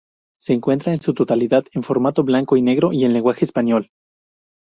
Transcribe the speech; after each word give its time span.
Se 0.39 0.53
encuentra 0.53 0.93
en 0.95 0.99
su 0.99 1.13
totalidad 1.13 1.63
en 1.73 1.83
formato 1.83 2.23
blanco 2.23 2.57
y 2.57 2.63
negro, 2.63 2.91
y 2.91 3.05
en 3.05 3.13
lenguaje 3.13 3.45
español. 3.45 3.91